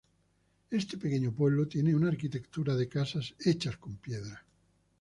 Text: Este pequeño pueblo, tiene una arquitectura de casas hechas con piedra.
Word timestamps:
Este 0.71 0.97
pequeño 0.97 1.31
pueblo, 1.31 1.67
tiene 1.67 1.93
una 1.93 2.07
arquitectura 2.07 2.75
de 2.75 2.89
casas 2.89 3.35
hechas 3.39 3.77
con 3.77 3.97
piedra. 3.97 4.43